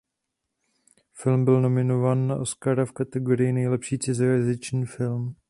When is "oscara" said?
2.35-2.85